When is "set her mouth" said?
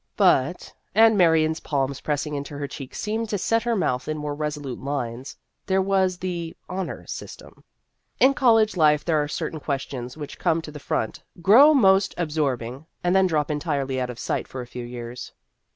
3.37-4.07